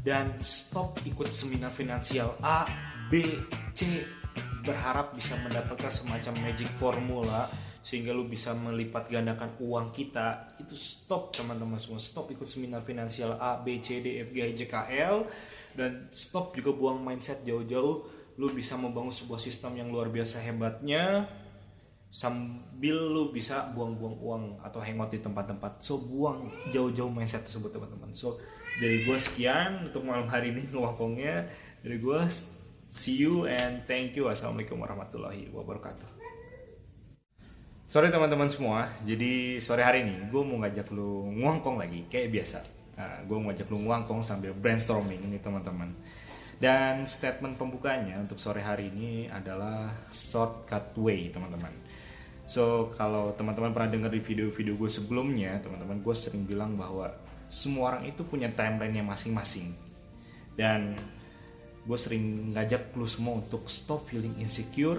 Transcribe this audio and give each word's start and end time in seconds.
dan 0.00 0.40
stop 0.40 0.96
ikut 1.04 1.28
seminar 1.28 1.72
finansial 1.72 2.36
A, 2.40 2.64
B, 3.12 3.24
C. 3.76 4.04
Berharap 4.60 5.16
bisa 5.16 5.40
mendapatkan 5.40 5.88
semacam 5.88 6.36
magic 6.44 6.68
formula 6.76 7.48
sehingga 7.80 8.12
lu 8.12 8.28
bisa 8.28 8.52
melipat 8.52 9.08
gandakan 9.08 9.56
uang 9.56 9.88
kita. 9.96 10.56
Itu 10.60 10.76
stop 10.76 11.32
teman-teman 11.32 11.80
semua. 11.80 11.96
Stop 11.96 12.28
ikut 12.28 12.44
seminar 12.44 12.84
finansial 12.84 13.40
A 13.40 13.56
B 13.64 13.80
C 13.80 14.04
D 14.04 14.20
F 14.20 14.28
G 14.30 14.36
H 14.44 14.48
J 14.54 14.60
K 14.68 14.76
L. 15.00 15.24
Dan 15.72 16.12
stop 16.12 16.52
juga 16.52 16.76
buang 16.76 17.00
mindset 17.00 17.40
jauh-jauh. 17.40 18.04
Lu 18.36 18.46
bisa 18.52 18.76
membangun 18.76 19.16
sebuah 19.16 19.40
sistem 19.40 19.80
yang 19.80 19.88
luar 19.88 20.12
biasa 20.12 20.44
hebatnya 20.44 21.24
sambil 22.10 22.98
lu 22.98 23.30
bisa 23.30 23.70
buang-buang 23.70 24.16
uang 24.18 24.44
atau 24.60 24.82
hangout 24.84 25.14
di 25.14 25.24
tempat-tempat. 25.24 25.80
So 25.80 26.04
buang 26.04 26.52
jauh-jauh 26.74 27.08
mindset 27.08 27.48
tersebut 27.48 27.72
teman-teman. 27.72 28.12
So 28.12 28.36
dari 28.78 29.02
gue 29.02 29.18
sekian 29.18 29.90
untuk 29.90 30.06
malam 30.06 30.30
hari 30.30 30.54
ini 30.54 30.70
ngomongnya 30.70 31.50
dari 31.82 31.98
gue 31.98 32.20
see 32.94 33.18
you 33.18 33.50
and 33.50 33.82
thank 33.90 34.14
you 34.14 34.30
assalamualaikum 34.30 34.78
warahmatullahi 34.78 35.50
wabarakatuh 35.50 36.20
Sore 37.90 38.06
teman-teman 38.06 38.46
semua, 38.46 38.86
jadi 39.02 39.58
sore 39.58 39.82
hari 39.82 40.06
ini 40.06 40.30
gue 40.30 40.42
mau 40.46 40.62
ngajak 40.62 40.94
lu 40.94 41.26
nguangkong 41.42 41.74
lagi 41.74 42.06
kayak 42.06 42.30
biasa. 42.30 42.62
Nah, 42.94 43.26
gue 43.26 43.34
mau 43.34 43.50
ngajak 43.50 43.66
lu 43.66 43.82
nguangkong 43.82 44.22
sambil 44.22 44.54
brainstorming 44.54 45.18
ini 45.26 45.42
teman-teman. 45.42 45.90
Dan 46.54 47.02
statement 47.02 47.58
pembukanya 47.58 48.22
untuk 48.22 48.38
sore 48.38 48.62
hari 48.62 48.94
ini 48.94 49.26
adalah 49.26 49.90
shortcut 50.14 50.94
way 51.02 51.34
teman-teman. 51.34 51.74
So 52.50 52.90
kalau 52.98 53.30
teman-teman 53.38 53.70
pernah 53.70 53.90
dengar 53.94 54.10
di 54.10 54.18
video-video 54.18 54.74
gue 54.74 54.90
sebelumnya, 54.90 55.62
teman-teman 55.62 56.02
gue 56.02 56.14
sering 56.18 56.42
bilang 56.42 56.74
bahwa 56.74 57.14
semua 57.46 57.94
orang 57.94 58.10
itu 58.10 58.26
punya 58.26 58.50
timeline 58.50 58.98
yang 58.98 59.06
masing-masing. 59.06 59.70
Dan 60.58 60.98
gue 61.86 61.98
sering 61.98 62.50
ngajak 62.50 62.90
lu 62.98 63.06
semua 63.06 63.38
untuk 63.38 63.70
stop 63.70 64.02
feeling 64.10 64.34
insecure 64.42 64.98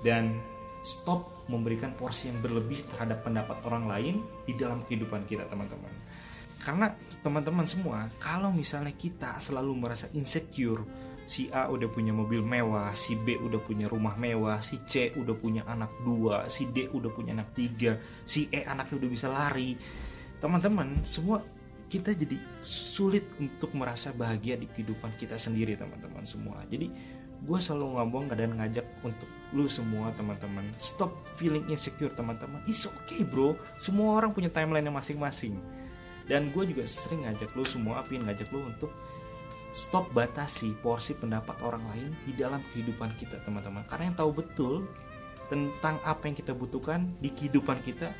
dan 0.00 0.32
stop 0.80 1.44
memberikan 1.52 1.92
porsi 1.92 2.32
yang 2.32 2.40
berlebih 2.40 2.80
terhadap 2.96 3.20
pendapat 3.20 3.60
orang 3.68 3.84
lain 3.84 4.14
di 4.48 4.56
dalam 4.56 4.80
kehidupan 4.88 5.28
kita 5.28 5.44
teman-teman 5.46 5.92
karena 6.58 6.90
teman-teman 7.22 7.66
semua 7.70 8.10
kalau 8.18 8.50
misalnya 8.50 8.90
kita 8.94 9.38
selalu 9.38 9.78
merasa 9.78 10.10
insecure 10.14 10.82
si 11.28 11.52
A 11.52 11.68
udah 11.68 11.86
punya 11.92 12.10
mobil 12.16 12.40
mewah, 12.40 12.96
si 12.96 13.12
B 13.12 13.36
udah 13.36 13.60
punya 13.60 13.84
rumah 13.84 14.16
mewah, 14.16 14.64
si 14.64 14.80
C 14.88 15.12
udah 15.12 15.36
punya 15.36 15.62
anak 15.68 15.92
dua, 16.00 16.48
si 16.48 16.64
D 16.72 16.88
udah 16.88 17.12
punya 17.12 17.36
anak 17.36 17.52
tiga, 17.52 18.00
si 18.24 18.48
E 18.48 18.64
anaknya 18.64 18.96
udah 19.04 19.10
bisa 19.12 19.26
lari. 19.28 19.76
Teman-teman, 20.40 21.04
semua 21.04 21.44
kita 21.92 22.16
jadi 22.16 22.40
sulit 22.64 23.28
untuk 23.36 23.76
merasa 23.76 24.08
bahagia 24.16 24.56
di 24.56 24.64
kehidupan 24.72 25.12
kita 25.20 25.36
sendiri, 25.36 25.76
teman-teman 25.76 26.24
semua. 26.24 26.64
Jadi 26.64 26.88
gue 27.44 27.58
selalu 27.60 28.00
ngomong 28.00 28.24
dan 28.34 28.56
ngajak 28.56 28.86
untuk 29.06 29.30
lu 29.54 29.70
semua 29.70 30.10
teman-teman 30.18 30.66
stop 30.82 31.14
feeling 31.38 31.62
insecure 31.70 32.10
teman-teman 32.18 32.58
it's 32.66 32.82
okay 32.84 33.22
bro 33.22 33.54
semua 33.78 34.18
orang 34.18 34.34
punya 34.34 34.50
timeline 34.50 34.82
yang 34.82 34.98
masing-masing 34.98 35.54
dan 36.26 36.50
gue 36.50 36.64
juga 36.66 36.82
sering 36.84 37.24
ngajak 37.24 37.54
lu 37.54 37.62
semua 37.62 38.02
apin 38.02 38.26
ngajak 38.26 38.50
lu 38.50 38.66
untuk 38.66 38.90
stop 39.72 40.08
batasi 40.16 40.72
porsi 40.80 41.12
pendapat 41.12 41.60
orang 41.60 41.84
lain 41.92 42.10
di 42.24 42.32
dalam 42.36 42.60
kehidupan 42.72 43.12
kita 43.20 43.40
teman-teman 43.44 43.84
karena 43.88 44.12
yang 44.12 44.16
tahu 44.16 44.30
betul 44.32 44.74
tentang 45.48 45.96
apa 46.04 46.28
yang 46.28 46.36
kita 46.36 46.52
butuhkan 46.52 47.08
di 47.20 47.32
kehidupan 47.32 47.80
kita 47.84 48.12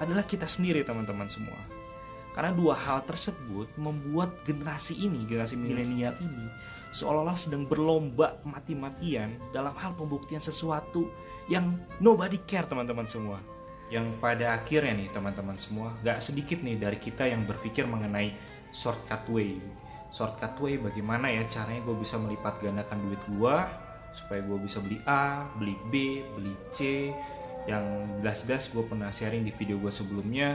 adalah 0.00 0.24
kita 0.24 0.48
sendiri 0.48 0.84
teman-teman 0.84 1.28
semua 1.28 1.56
karena 2.34 2.50
dua 2.50 2.74
hal 2.74 3.06
tersebut 3.06 3.70
membuat 3.78 4.42
generasi 4.42 4.98
ini, 4.98 5.22
generasi 5.22 5.54
milenial 5.54 6.18
ini 6.18 6.50
seolah-olah 6.94 7.34
sedang 7.34 7.66
berlomba 7.66 8.38
mati-matian 8.46 9.34
dalam 9.50 9.74
hal 9.74 9.94
pembuktian 9.98 10.42
sesuatu 10.42 11.10
yang 11.50 11.74
nobody 12.02 12.38
care 12.46 12.66
teman-teman 12.66 13.06
semua. 13.06 13.38
Yang 13.90 14.18
pada 14.18 14.54
akhirnya 14.58 14.98
nih 14.98 15.10
teman-teman 15.14 15.58
semua, 15.58 15.94
gak 16.02 16.22
sedikit 16.22 16.58
nih 16.62 16.78
dari 16.78 16.98
kita 16.98 17.26
yang 17.30 17.46
berpikir 17.46 17.86
mengenai 17.86 18.34
shortcut 18.74 19.22
way. 19.30 19.58
Shortcut 20.14 20.54
way 20.62 20.78
bagaimana 20.78 21.26
ya 21.26 21.42
caranya 21.50 21.82
gue 21.82 21.96
bisa 21.98 22.14
melipat 22.22 22.62
gandakan 22.62 23.02
duit 23.02 23.18
gue 23.34 23.56
supaya 24.14 24.40
gue 24.46 24.58
bisa 24.62 24.78
beli 24.78 25.02
A, 25.10 25.50
beli 25.58 25.74
B, 25.90 26.22
beli 26.38 26.54
C. 26.70 27.10
Yang 27.66 27.84
jelas-jelas 28.22 28.64
gue 28.70 28.84
pernah 28.86 29.10
sharing 29.10 29.42
di 29.42 29.50
video 29.50 29.74
gue 29.82 29.90
sebelumnya, 29.90 30.54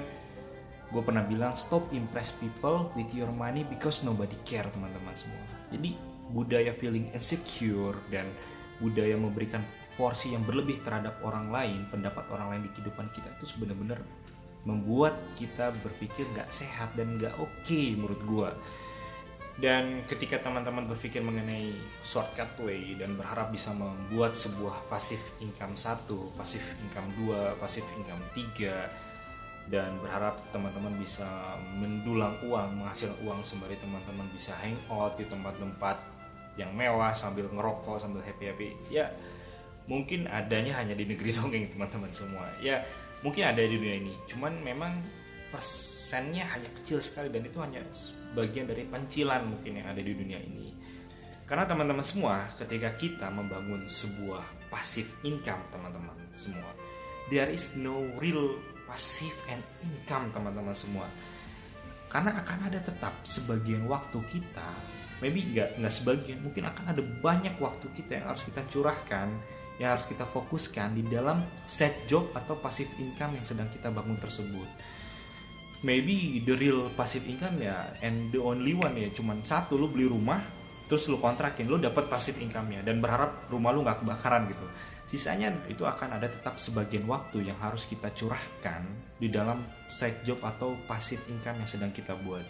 gue 0.88 1.02
pernah 1.04 1.28
bilang 1.28 1.60
stop 1.60 1.92
impress 1.92 2.40
people 2.40 2.88
with 2.96 3.12
your 3.12 3.28
money 3.36 3.68
because 3.68 4.00
nobody 4.08 4.40
care 4.48 4.70
teman-teman 4.72 5.12
semua. 5.20 5.44
Jadi 5.76 6.00
budaya 6.32 6.72
feeling 6.72 7.12
insecure 7.12 8.00
dan 8.08 8.32
budaya 8.80 9.20
memberikan 9.20 9.60
porsi 10.00 10.32
yang 10.32 10.48
berlebih 10.48 10.80
terhadap 10.88 11.20
orang 11.20 11.52
lain, 11.52 11.84
pendapat 11.92 12.24
orang 12.32 12.56
lain 12.56 12.62
di 12.64 12.72
kehidupan 12.80 13.12
kita 13.12 13.28
itu 13.36 13.46
sebenarnya 13.52 14.00
membuat 14.64 15.16
kita 15.40 15.72
berpikir 15.84 16.28
gak 16.36 16.52
sehat 16.52 16.92
dan 16.96 17.20
gak 17.20 17.36
oke 17.40 17.52
okay 17.64 17.96
menurut 17.96 18.22
gue. 18.24 18.50
Dan 19.60 20.08
ketika 20.08 20.40
teman-teman 20.40 20.88
berpikir 20.88 21.20
mengenai 21.20 21.76
shortcut 22.00 22.48
way 22.64 22.96
dan 22.96 23.20
berharap 23.20 23.52
bisa 23.52 23.76
membuat 23.76 24.40
sebuah 24.40 24.88
pasif 24.88 25.20
income 25.44 25.76
satu, 25.76 26.32
pasif 26.40 26.64
income 26.80 27.12
dua, 27.20 27.60
pasif 27.60 27.84
income 28.00 28.24
tiga, 28.32 28.88
dan 29.68 30.00
berharap 30.00 30.40
teman-teman 30.56 30.96
bisa 30.96 31.28
mendulang 31.76 32.40
uang, 32.48 32.80
menghasilkan 32.80 33.20
uang 33.28 33.44
sembari 33.44 33.76
teman-teman 33.84 34.26
bisa 34.32 34.56
hangout 34.64 35.20
di 35.20 35.28
tempat-tempat 35.28 36.00
yang 36.56 36.72
mewah 36.72 37.12
sambil 37.12 37.52
ngerokok 37.52 38.00
sambil 38.00 38.20
happy 38.20 38.52
happy 38.52 38.70
ya 38.92 39.08
mungkin 39.90 40.30
adanya 40.30 40.78
hanya 40.78 40.94
di 40.94 41.04
negeri 41.04 41.34
dongeng 41.38 41.68
teman-teman 41.74 42.14
semua. 42.14 42.46
Ya 42.62 42.86
mungkin 43.26 43.44
ada 43.44 43.60
di 43.60 43.76
dunia 43.76 43.98
ini. 43.98 44.14
Cuman 44.30 44.62
memang 44.62 44.94
persennya 46.10 46.42
hanya 46.58 46.74
kecil 46.82 46.98
sekali 47.06 47.30
dan 47.30 47.46
itu 47.46 47.62
hanya 47.62 47.86
bagian 48.34 48.66
dari 48.66 48.82
pencilan 48.82 49.46
mungkin 49.46 49.78
yang 49.78 49.94
ada 49.94 50.02
di 50.02 50.10
dunia 50.18 50.42
ini. 50.42 50.74
Karena 51.46 51.70
teman-teman 51.70 52.02
semua 52.02 52.50
ketika 52.58 52.98
kita 52.98 53.30
membangun 53.30 53.86
sebuah 53.86 54.42
passive 54.74 55.06
income 55.22 55.62
teman-teman 55.70 56.18
semua 56.34 56.66
there 57.30 57.46
is 57.54 57.70
no 57.78 58.02
real 58.18 58.58
passive 58.90 59.38
and 59.54 59.62
income 59.86 60.34
teman-teman 60.34 60.74
semua. 60.74 61.06
Karena 62.10 62.42
akan 62.42 62.74
ada 62.74 62.82
tetap 62.82 63.14
sebagian 63.22 63.86
waktu 63.86 64.18
kita 64.34 64.66
maybe 65.22 65.46
nggak 65.46 65.78
nggak 65.78 65.94
sebagian 65.94 66.42
mungkin 66.42 66.74
akan 66.74 66.90
ada 66.90 67.06
banyak 67.22 67.54
waktu 67.62 67.86
kita 68.02 68.18
yang 68.18 68.34
harus 68.34 68.42
kita 68.50 68.66
curahkan 68.74 69.30
yang 69.78 69.94
harus 69.94 70.10
kita 70.10 70.26
fokuskan 70.26 70.98
di 70.98 71.06
dalam 71.06 71.38
set 71.70 71.94
job 72.10 72.26
atau 72.34 72.58
passive 72.58 72.90
income 72.98 73.38
yang 73.38 73.46
sedang 73.46 73.70
kita 73.70 73.94
bangun 73.94 74.18
tersebut 74.18 74.98
maybe 75.82 76.44
the 76.44 76.56
real 76.60 76.92
passive 76.96 77.24
income 77.28 77.56
ya 77.60 77.88
and 78.04 78.32
the 78.36 78.40
only 78.40 78.76
one 78.76 78.96
ya 79.00 79.08
cuman 79.16 79.40
satu 79.44 79.80
lu 79.80 79.88
beli 79.88 80.12
rumah 80.12 80.44
terus 80.90 81.06
lu 81.06 81.22
kontrakin 81.22 81.70
lu 81.70 81.78
dapat 81.78 82.10
passive 82.10 82.42
income-nya 82.42 82.82
dan 82.82 82.98
berharap 82.98 83.46
rumah 83.54 83.70
lu 83.70 83.86
nggak 83.86 84.02
kebakaran 84.02 84.50
gitu. 84.50 84.66
Sisanya 85.10 85.54
itu 85.70 85.86
akan 85.86 86.18
ada 86.18 86.30
tetap 86.30 86.58
sebagian 86.58 87.06
waktu 87.06 87.46
yang 87.46 87.58
harus 87.62 87.86
kita 87.86 88.10
curahkan 88.14 88.86
di 89.18 89.30
dalam 89.30 89.62
side 89.90 90.26
job 90.26 90.42
atau 90.42 90.74
passive 90.90 91.22
income 91.30 91.62
yang 91.62 91.70
sedang 91.70 91.94
kita 91.94 92.18
buat. 92.26 92.46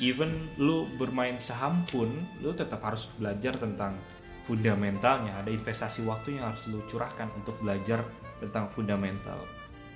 Even 0.00 0.32
lu 0.60 0.88
bermain 1.00 1.40
saham 1.40 1.84
pun 1.88 2.08
lu 2.44 2.52
tetap 2.52 2.84
harus 2.84 3.08
belajar 3.16 3.56
tentang 3.56 3.96
fundamentalnya. 4.44 5.40
Ada 5.40 5.52
investasi 5.52 6.04
waktu 6.04 6.36
yang 6.36 6.52
harus 6.52 6.64
lu 6.68 6.84
curahkan 6.88 7.32
untuk 7.32 7.56
belajar 7.64 8.04
tentang 8.44 8.68
fundamental. 8.76 9.40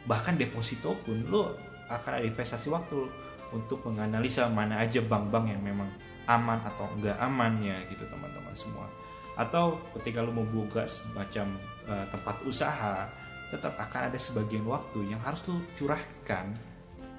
Bahkan 0.08 0.40
deposito 0.40 0.96
pun 1.04 1.20
lu 1.28 1.44
akan 1.90 2.22
ada 2.22 2.26
investasi 2.26 2.70
waktu 2.70 3.10
untuk 3.50 3.82
menganalisa 3.82 4.46
mana 4.46 4.78
aja 4.78 5.02
bank-bank 5.02 5.50
yang 5.50 5.62
memang 5.62 5.90
aman 6.30 6.62
atau 6.62 6.86
enggak 6.94 7.18
aman 7.18 7.58
ya 7.58 7.74
gitu 7.90 8.06
teman-teman 8.06 8.54
semua 8.54 8.86
atau 9.34 9.78
ketika 9.98 10.22
lu 10.22 10.36
mau 10.36 10.46
buka 10.46 10.86
semacam 10.86 11.56
uh, 11.90 12.06
tempat 12.12 12.36
usaha 12.46 13.08
tetap 13.50 13.74
akan 13.78 14.12
ada 14.12 14.18
sebagian 14.20 14.62
waktu 14.62 15.10
yang 15.10 15.18
harus 15.26 15.42
lu 15.50 15.58
curahkan 15.74 16.54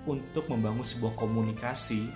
untuk 0.07 0.47
membangun 0.47 0.87
sebuah 0.87 1.13
komunikasi 1.19 2.07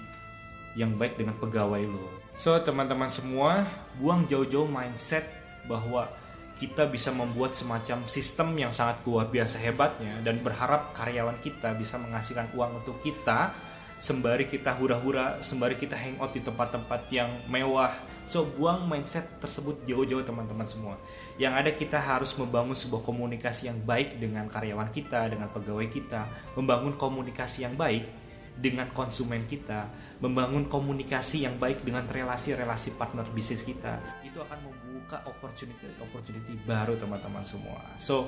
yang 0.76 0.96
baik 1.00 1.16
dengan 1.16 1.36
pegawai 1.40 1.84
lo. 1.88 2.08
So 2.36 2.56
teman-teman 2.60 3.08
semua, 3.08 3.64
buang 4.00 4.28
jauh-jauh 4.28 4.68
mindset 4.68 5.24
bahwa 5.72 6.08
kita 6.56 6.88
bisa 6.88 7.12
membuat 7.12 7.52
semacam 7.54 8.08
sistem 8.08 8.56
yang 8.56 8.72
sangat 8.72 9.04
luar 9.04 9.28
biasa 9.28 9.60
hebatnya 9.60 10.24
dan 10.24 10.40
berharap 10.40 10.96
karyawan 10.96 11.36
kita 11.44 11.76
bisa 11.76 12.00
menghasilkan 12.00 12.48
uang 12.56 12.80
untuk 12.80 12.96
kita 13.04 13.52
sembari 14.00 14.48
kita 14.48 14.76
hura-hura, 14.76 15.40
sembari 15.44 15.76
kita 15.80 15.96
hangout 15.96 16.32
di 16.36 16.44
tempat-tempat 16.44 17.02
yang 17.12 17.32
mewah. 17.52 17.92
So 18.26 18.48
buang 18.58 18.90
mindset 18.90 19.38
tersebut 19.38 19.86
jauh-jauh 19.86 20.26
teman-teman 20.26 20.66
semua. 20.66 20.96
Yang 21.38 21.54
ada 21.54 21.72
kita 21.76 22.00
harus 22.00 22.32
membangun 22.40 22.74
sebuah 22.74 23.04
komunikasi 23.06 23.70
yang 23.70 23.80
baik 23.84 24.18
dengan 24.18 24.48
karyawan 24.50 24.90
kita, 24.90 25.30
dengan 25.30 25.52
pegawai 25.52 25.88
kita, 25.92 26.26
membangun 26.58 26.96
komunikasi 26.98 27.68
yang 27.68 27.76
baik 27.78 28.08
dengan 28.56 28.88
konsumen 28.96 29.44
kita 29.46 29.92
membangun 30.24 30.72
komunikasi 30.72 31.44
yang 31.44 31.60
baik 31.60 31.84
dengan 31.84 32.08
relasi-relasi 32.08 32.96
partner 32.96 33.28
bisnis 33.36 33.62
kita 33.68 34.00
itu 34.24 34.40
akan 34.40 34.60
membuka 35.06 35.22
opportunity 35.30 35.86
opportunity 36.02 36.58
baru 36.66 36.98
teman-teman 36.98 37.46
semua. 37.46 37.78
So 38.02 38.26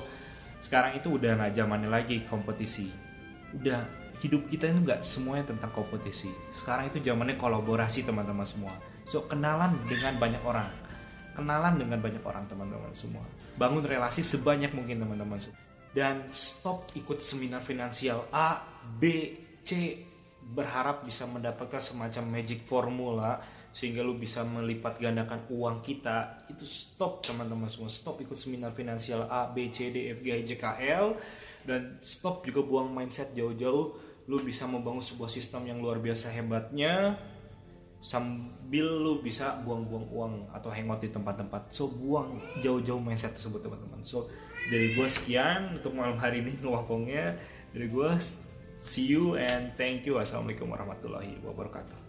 sekarang 0.62 0.94
itu 0.94 1.18
udah 1.18 1.34
nggak 1.34 1.58
zamannya 1.58 1.90
lagi 1.90 2.22
kompetisi. 2.30 2.86
Udah 3.50 3.82
hidup 4.22 4.46
kita 4.46 4.70
itu 4.70 4.86
nggak 4.86 5.02
semuanya 5.02 5.50
tentang 5.50 5.74
kompetisi. 5.74 6.30
Sekarang 6.54 6.86
itu 6.86 7.02
zamannya 7.02 7.34
kolaborasi 7.34 8.06
teman-teman 8.06 8.46
semua. 8.46 8.70
So 9.10 9.26
kenalan 9.26 9.74
dengan 9.90 10.22
banyak 10.22 10.42
orang. 10.46 10.70
Kenalan 11.34 11.82
dengan 11.82 11.98
banyak 11.98 12.22
orang 12.22 12.46
teman-teman 12.46 12.94
semua. 12.94 13.26
Bangun 13.58 13.82
relasi 13.82 14.22
sebanyak 14.22 14.70
mungkin 14.70 15.02
teman-teman 15.02 15.42
dan 15.98 16.30
stop 16.30 16.94
ikut 16.94 17.18
seminar 17.18 17.66
finansial 17.66 18.22
A 18.30 18.62
B 19.02 19.34
C. 19.66 19.98
Berharap 20.48 21.04
bisa 21.04 21.28
mendapatkan 21.28 21.82
semacam 21.82 22.40
magic 22.40 22.64
formula 22.64 23.36
sehingga 23.78 24.02
lu 24.02 24.18
bisa 24.18 24.42
melipat 24.42 24.98
gandakan 24.98 25.38
uang 25.54 25.86
kita 25.86 26.50
itu 26.50 26.66
stop 26.66 27.22
teman-teman 27.22 27.70
semua. 27.70 27.86
Stop 27.86 28.18
ikut 28.18 28.34
seminar 28.34 28.74
finansial 28.74 29.30
A 29.30 29.54
B 29.54 29.70
C 29.70 29.94
D 29.94 30.10
F 30.10 30.18
G 30.18 30.34
H 30.34 30.38
J 30.50 30.52
K 30.58 30.64
L. 30.98 31.14
Dan 31.62 32.02
stop 32.02 32.42
juga 32.42 32.66
buang 32.66 32.90
mindset 32.90 33.30
jauh-jauh. 33.38 33.94
Lu 34.26 34.36
bisa 34.42 34.66
membangun 34.66 34.98
sebuah 34.98 35.30
sistem 35.30 35.70
yang 35.70 35.78
luar 35.78 36.02
biasa 36.02 36.26
hebatnya 36.34 37.14
sambil 38.02 38.86
lu 38.86 39.22
bisa 39.22 39.58
buang-buang 39.62 40.06
uang 40.10 40.34
atau 40.50 40.74
hangout 40.74 40.98
di 40.98 41.14
tempat-tempat. 41.14 41.70
So 41.70 41.86
buang 41.86 42.34
jauh-jauh 42.66 42.98
mindset 42.98 43.38
tersebut 43.38 43.62
teman-teman. 43.62 44.02
So 44.02 44.26
dari 44.74 44.98
gue 44.98 45.06
sekian 45.06 45.78
untuk 45.78 45.94
malam 45.94 46.18
hari 46.18 46.42
ini 46.42 46.58
ngelokongnya 46.66 47.38
dari 47.70 47.86
gue 47.86 48.10
see 48.82 49.06
you 49.06 49.38
and 49.38 49.70
thank 49.78 50.02
you. 50.02 50.18
Assalamualaikum 50.18 50.66
warahmatullahi 50.66 51.38
wabarakatuh 51.46 52.07